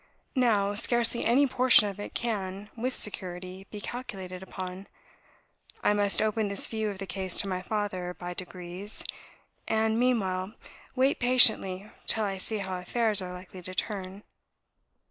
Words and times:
Now, 0.35 0.73
scarcely 0.73 1.23
any 1.25 1.45
portion 1.45 1.87
of 1.87 1.99
it 1.99 2.15
can, 2.15 2.71
with 2.75 2.95
security, 2.95 3.67
be 3.69 3.79
calculated 3.79 4.41
upon. 4.41 4.87
I 5.83 5.93
must 5.93 6.23
open 6.23 6.47
this 6.47 6.65
view 6.65 6.89
of 6.89 6.97
the 6.97 7.05
case 7.05 7.37
to 7.37 7.47
my 7.47 7.61
father 7.61 8.15
by 8.15 8.33
degrees; 8.33 9.03
and, 9.67 9.99
meanwhile, 9.99 10.53
wait 10.95 11.19
patiently 11.19 11.91
till 12.07 12.23
I 12.25 12.39
see 12.39 12.57
how 12.57 12.79
affairs 12.79 13.21
are 13.21 13.31
likely 13.31 13.61
to 13.61 13.75
turn. 13.75 14.23